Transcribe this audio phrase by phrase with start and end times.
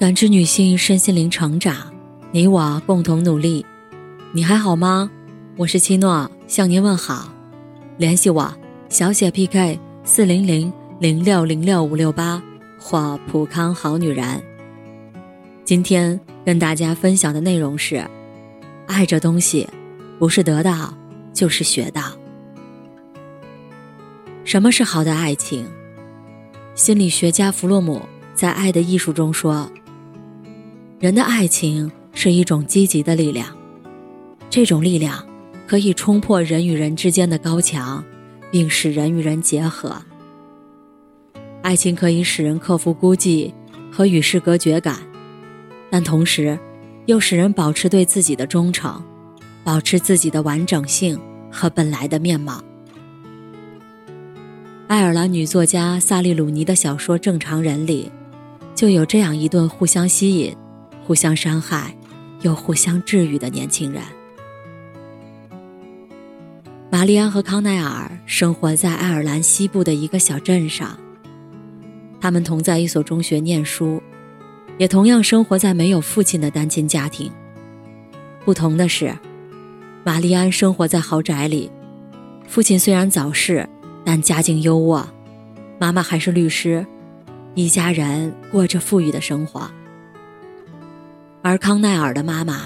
[0.00, 1.76] 感知女性身心灵成长，
[2.32, 3.66] 你我共同努力。
[4.32, 5.10] 你还好吗？
[5.58, 7.30] 我是七诺，向您问好。
[7.98, 8.50] 联系我，
[8.88, 12.42] 小写 PK 四零零零六零六五六八
[12.78, 14.42] 或普康好女人。
[15.66, 18.02] 今天跟大家分享的内容是：
[18.86, 19.68] 爱这东西，
[20.18, 20.94] 不是得到，
[21.34, 22.04] 就是学到。
[24.46, 25.68] 什么是好的爱情？
[26.74, 28.00] 心理学家弗洛姆
[28.34, 29.70] 在《爱的艺术》中说。
[31.00, 33.48] 人的爱情是一种积极的力量，
[34.50, 35.26] 这种力量
[35.66, 38.04] 可以冲破人与人之间的高墙，
[38.50, 39.96] 并使人与人结合。
[41.62, 43.50] 爱情可以使人克服孤寂
[43.90, 44.98] 和与世隔绝感，
[45.88, 46.58] 但同时
[47.06, 49.02] 又使人保持对自己的忠诚，
[49.64, 51.18] 保持自己的完整性
[51.50, 52.62] 和本来的面貌。
[54.86, 58.12] 爱尔兰女作家萨利鲁尼的小说《正常人》里，
[58.74, 60.54] 就有这样一对互相吸引。
[61.10, 61.92] 互相伤害，
[62.42, 64.00] 又互相治愈的年轻人。
[66.88, 70.96] 玛丽安和康奈尔生活在爱尔兰西部的一个小镇上。
[72.20, 74.00] 他们同在一所中学念书，
[74.78, 77.28] 也同样生活在没有父亲的单亲家庭。
[78.44, 79.12] 不同的是，
[80.04, 81.68] 玛丽安生活在豪宅里，
[82.46, 83.68] 父亲虽然早逝，
[84.04, 85.04] 但家境优渥，
[85.80, 86.86] 妈妈还是律师，
[87.56, 89.68] 一家人过着富裕的生活。
[91.42, 92.64] 而康奈尔的妈妈，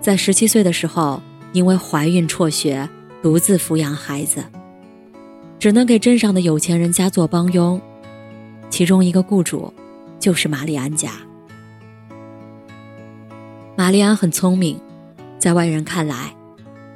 [0.00, 2.88] 在十七岁的时候，因为怀孕辍学，
[3.22, 4.42] 独自抚养孩子，
[5.58, 7.78] 只能给镇上的有钱人家做帮佣，
[8.70, 9.72] 其中一个雇主，
[10.18, 11.10] 就是玛丽安家。
[13.76, 14.80] 玛丽安很聪明，
[15.38, 16.34] 在外人看来，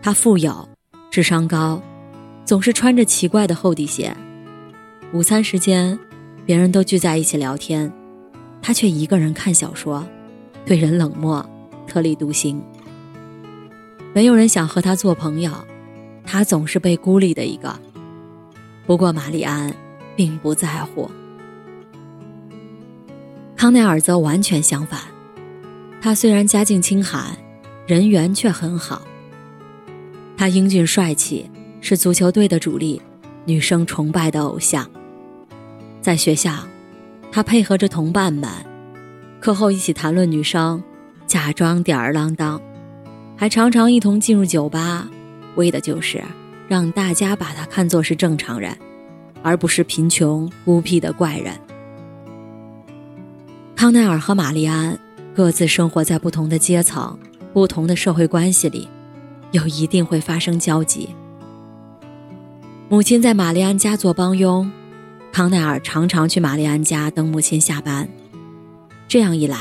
[0.01, 0.67] 她富有，
[1.11, 1.81] 智商高，
[2.47, 4.17] 总是穿着奇怪的厚底鞋。
[5.13, 5.99] 午餐时间，
[6.47, 7.93] 别人都聚在一起聊天，
[8.63, 10.03] 她却一个人看小说。
[10.65, 11.45] 对人冷漠，
[11.87, 12.63] 特立独行。
[14.15, 15.53] 没有人想和他做朋友，
[16.25, 17.79] 他总是被孤立的一个。
[18.87, 19.75] 不过玛丽安
[20.15, 21.11] 并不在乎。
[23.57, 25.01] 康奈尔则完全相反，
[26.01, 27.37] 他虽然家境清寒，
[27.87, 29.03] 人缘却很好。
[30.37, 31.49] 他英俊帅气，
[31.81, 33.01] 是足球队的主力，
[33.45, 34.89] 女生崇拜的偶像。
[36.01, 36.53] 在学校，
[37.31, 38.51] 他配合着同伴们。
[39.43, 40.81] 课后一起谈论女生，
[41.27, 42.63] 假装吊儿郎当，
[43.37, 45.11] 还常常一同进入酒吧，
[45.57, 46.23] 为的就是
[46.69, 48.73] 让大家把他看作是正常人，
[49.43, 51.53] 而不是贫穷孤僻的怪人。
[53.75, 54.97] 康奈尔和玛丽安
[55.35, 57.19] 各自生活在不同的阶层、
[57.53, 58.87] 不同的社会关系里，
[59.51, 61.09] 又一定会发生交集。
[62.89, 64.71] 母亲在玛丽安家做帮佣，
[65.33, 68.09] 康奈尔常常去玛丽安家等母亲下班。
[69.13, 69.59] 这样一来，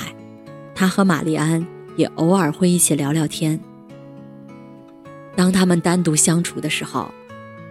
[0.73, 1.67] 他和玛丽安
[1.97, 3.59] 也偶尔会一起聊聊天。
[5.35, 7.11] 当他们单独相处的时候，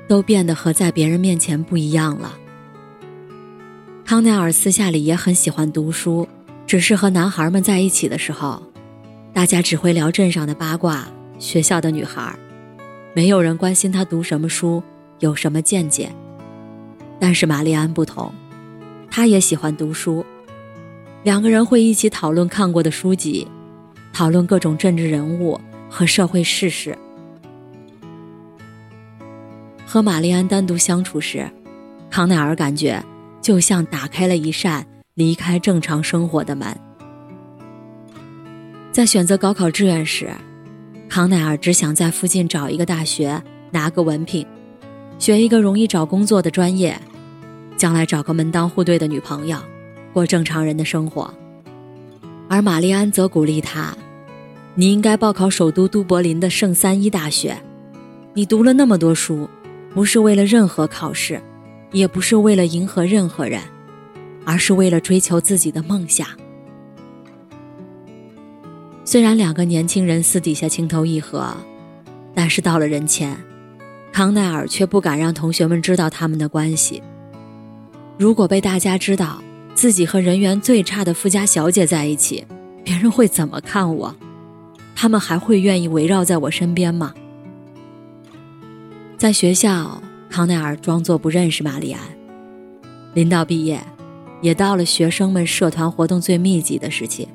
[0.07, 2.37] 都变得和在别人面前不一样了。
[4.05, 6.29] 康奈尔私下里也很喜欢读书，
[6.67, 8.62] 只是和男孩们在一起的时候，
[9.33, 11.09] 大家只会聊镇上的八卦、
[11.39, 12.39] 学校的女孩，
[13.15, 14.83] 没有人关心他读什么书、
[15.21, 16.12] 有什么见解。
[17.19, 18.31] 但是玛丽安不同，
[19.11, 20.23] 她也喜欢读书。
[21.22, 23.47] 两个人会一起讨论看过的书籍，
[24.10, 26.97] 讨论各种政治人物和社会事实。
[29.84, 31.47] 和玛丽安单独相处时，
[32.08, 33.03] 康奈尔感觉
[33.42, 36.75] 就像打开了一扇离开正常生活的门。
[38.91, 40.31] 在选择高考志愿时，
[41.06, 44.47] 康奈尔只想在附近找一个大学，拿个文凭，
[45.19, 46.98] 学一个容易找工作的专业，
[47.76, 49.58] 将来找个门当户对的女朋友。
[50.12, 51.32] 过正常人的生活，
[52.48, 53.97] 而玛丽安则鼓励他
[54.75, 57.56] ：“你应该报考首都都柏林的圣三一大学。
[58.34, 59.49] 你读了那么多书，
[59.94, 61.41] 不是为了任何考试，
[61.93, 63.60] 也不是为了迎合任何人，
[64.44, 66.26] 而是为了追求自己的梦想。”
[69.05, 71.52] 虽然两个年轻人私底下情投意合，
[72.35, 73.37] 但是到了人前，
[74.12, 77.02] 康奈尔却不敢让同学们知道他们的关系。
[78.17, 79.43] 如果被大家知道，
[79.75, 82.44] 自己和人缘最差的富家小姐在一起，
[82.84, 84.14] 别人会怎么看我？
[84.94, 87.14] 他们还会愿意围绕在我身边吗？
[89.17, 92.00] 在学校，康奈尔装作不认识玛丽安。
[93.14, 93.82] 临到毕业，
[94.43, 97.26] 也到了学生们社团活动最密集的时期。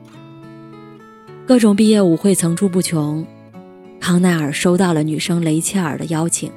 [1.48, 3.26] 各种毕业舞会层出不穷，
[4.00, 6.52] 康奈尔收到了女生雷切尔的邀请。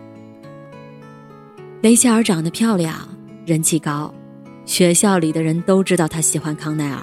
[1.80, 3.08] 雷切尔长得漂亮，
[3.46, 4.12] 人气高。
[4.68, 7.00] 学校里的人都知道他喜欢康奈尔，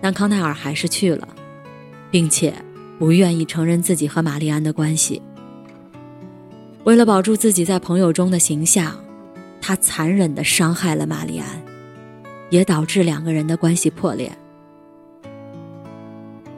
[0.00, 1.26] 但康奈尔还是去了，
[2.08, 2.54] 并且
[3.00, 5.20] 不愿意承认自己和玛丽安的关系。
[6.84, 8.96] 为了保住自己在朋友中的形象，
[9.60, 11.48] 他残忍地伤害了玛丽安，
[12.48, 14.30] 也导致两个人的关系破裂。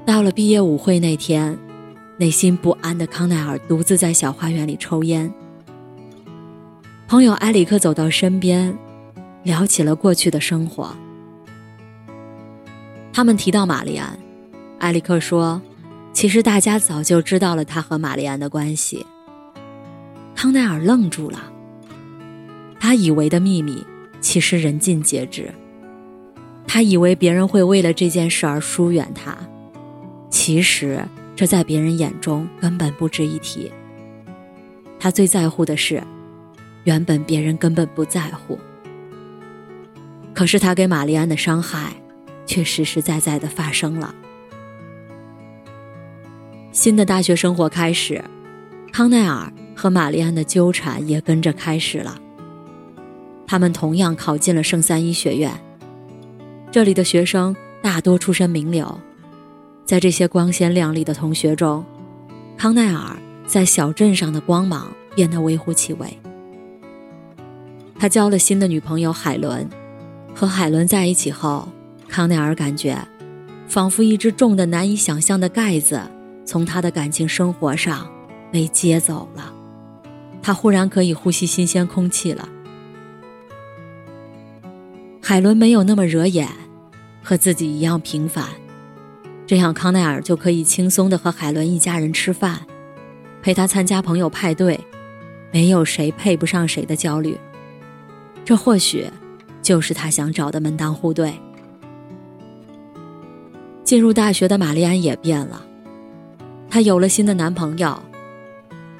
[0.05, 1.58] 到了毕业舞会那天，
[2.19, 5.32] 内心不安的康奈尔独自在小花园里抽烟。
[7.06, 8.76] 朋友埃里克走到身边，
[9.43, 10.94] 聊起了过去的生活。
[13.12, 14.19] 他们提到玛丽安，
[14.81, 15.61] 埃里克说
[16.12, 19.05] ：“其实大家早就知道了他和玛丽安的关系。”
[20.37, 21.52] 康奈尔愣住了。
[22.79, 23.85] 他以为的秘密，
[24.20, 25.52] 其实人尽皆知。
[26.67, 29.37] 他以为别人会为了这件事而疏远他，
[30.31, 31.05] 其实
[31.35, 33.73] 这在别人眼中根本不值一提。
[35.00, 36.02] 他最在乎的是。
[36.85, 38.58] 原本别人根本不在乎，
[40.38, 41.93] 可是他给玛丽安的伤害，
[42.46, 44.14] 却实实在在的发生了。
[46.70, 48.23] 新的大学生活开始，
[48.93, 52.17] 康奈尔和玛丽安的纠缠也跟着开始了。
[53.49, 55.50] 他们同样考进了圣三一学院，
[56.70, 58.96] 这里的学生大多出身名流，
[59.85, 61.85] 在这些光鲜亮丽的同学中，
[62.56, 66.06] 康奈尔在小镇上的光芒变得微乎其微。
[67.99, 69.69] 他交了新的女朋友海伦，
[70.38, 71.69] 和海伦在一起后，
[72.08, 72.96] 康奈尔感觉，
[73.67, 76.00] 仿佛一只重的难以想象的盖子
[76.44, 78.08] 从他的感情生活上
[78.52, 79.52] 被接走了，
[80.40, 82.49] 他忽然可以呼吸新鲜空气了。
[85.20, 86.49] 海伦没有那么惹眼，
[87.20, 88.46] 和自己一样平凡，
[89.44, 92.61] 这样康奈尔就可以轻松的和海伦一家人吃饭，
[93.43, 94.79] 陪他参加朋友派对，
[95.50, 97.37] 没有谁配不上谁的焦虑。
[98.44, 99.05] 这或许
[99.68, 101.30] 就是他想找的门当户对。
[103.84, 105.62] 进入大学的玛丽安也变了，
[106.70, 108.02] 她有了新的男朋友，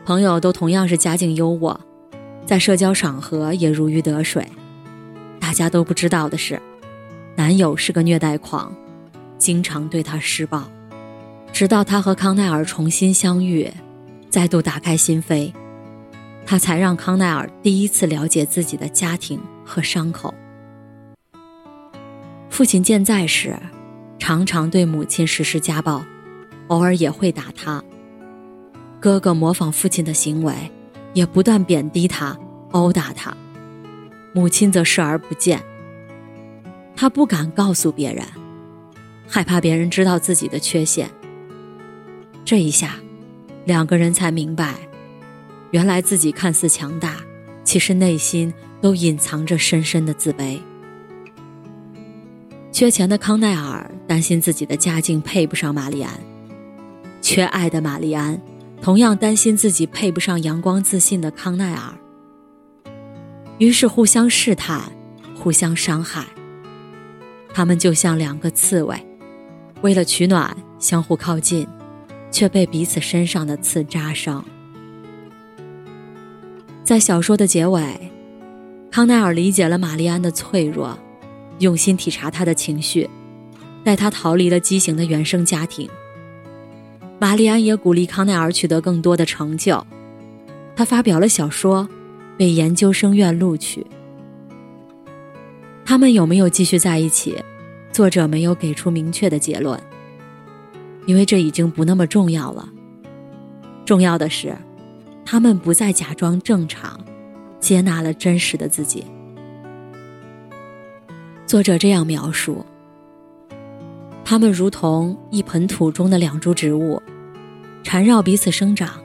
[0.04, 1.74] 朋友都同样是家境优渥，
[2.44, 4.46] 在社交场合也如鱼得水。
[5.40, 6.60] 大家都不知道的是，
[7.34, 8.70] 男友是个虐待狂，
[9.38, 10.64] 经常对她施暴，
[11.50, 13.72] 直到她和康奈尔重新相遇，
[14.28, 15.50] 再度打开心扉。
[16.44, 20.34] 她才让康奈尔第一次了解自己的家庭和伤口。
[22.58, 23.56] 父亲健在时，
[24.19, 26.05] 常常对母亲实施家暴，
[26.66, 27.81] 偶尔也会打他。
[28.99, 30.52] 哥哥模仿父亲的行为，
[31.12, 32.37] 也不断贬低他、
[32.72, 33.32] 殴打他。
[34.32, 35.62] 母亲则视而不见。
[36.96, 38.26] 他不敢告诉别人，
[39.28, 41.08] 害怕别人知道自己的缺陷。
[42.44, 42.96] 这一下，
[43.66, 44.75] 两个人才明白。
[45.70, 47.19] 原来自己看似强大，
[47.62, 50.58] 其实内心都隐藏着深深的自卑。
[52.78, 56.12] 缺钱的康奈尔担心自己的家境配不上玛丽安，
[57.20, 58.40] 缺爱的玛丽安
[58.80, 61.92] 同样担心自己配不上阳光自信的康奈尔。
[63.58, 64.80] 于是互相试探，
[65.34, 66.25] 互相伤害。
[67.52, 68.96] 他们就像两个刺猬，
[69.80, 71.66] 为了取暖相互靠近，
[72.30, 74.44] 却被彼此身上的刺扎伤。
[76.84, 78.12] 在小说的结尾，
[78.88, 80.96] 康奈尔理解了玛丽安的脆弱，
[81.58, 83.08] 用心体察他的情绪，
[83.84, 85.88] 带他逃离了畸形的原生家庭。
[87.18, 89.85] 玛丽安也鼓励康奈尔取得更多的成就，
[90.76, 91.88] 他发表了小说，
[92.37, 93.87] 被研究生院录取。
[95.85, 97.37] 他们有没有继续在一起？
[97.92, 99.80] 作者没有给出明确的结论，
[101.06, 102.68] 因为这已经不那么重要了。
[103.85, 104.56] 重要的是。
[105.30, 106.99] 他们不再假装正常，
[107.61, 109.04] 接纳了真实的自己。
[111.49, 112.62] 作者这样描述：
[114.23, 117.02] 他们如同一盆土中的两株植物，
[117.83, 119.00] 缠绕彼此生长，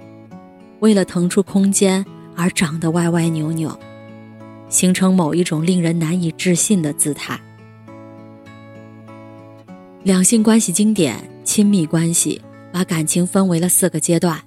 [0.82, 3.80] 为了腾出空间而长得歪歪扭扭，
[4.68, 7.40] 形成某一种令人难以置信的姿态。
[10.04, 12.42] 两性关系经典亲密关系
[12.74, 14.38] 把感情分为了四个阶段：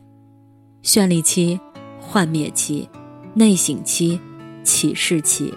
[0.83, 1.59] 绚丽期。
[1.99, 2.89] 幻灭期、
[3.35, 4.21] 内省期、
[4.63, 5.53] 启示期，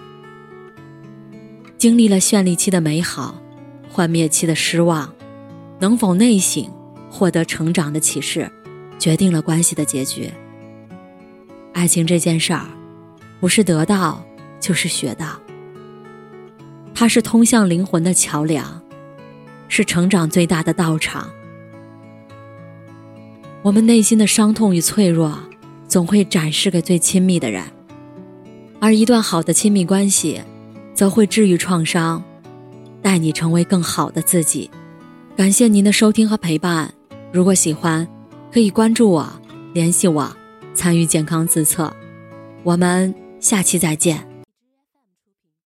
[1.80, 3.40] 经历了绚丽期的美好，
[3.90, 5.10] 幻灭期的失望，
[5.78, 6.70] 能否内省，
[7.10, 8.52] 获得成长的启示，
[8.98, 10.30] 决定了关系的结局。
[11.72, 12.66] 爱情这件事儿，
[13.40, 14.22] 不是得到
[14.60, 15.40] 就是学到，
[16.94, 18.82] 它是通向灵魂的桥梁，
[19.66, 21.30] 是成长最大的道场。
[23.62, 25.38] 我们内心的伤痛与脆弱。
[25.88, 27.64] 总会展示给最亲密的人，
[28.78, 30.40] 而一段好的亲密关系，
[30.94, 32.22] 则会治愈创伤，
[33.02, 34.70] 带你成为更好的自己。
[35.36, 36.92] 感谢您的收听和陪伴。
[37.32, 38.06] 如果喜欢，
[38.52, 39.26] 可以关注我，
[39.72, 40.30] 联系我，
[40.74, 41.92] 参与健康自测。
[42.62, 44.29] 我们下期再见。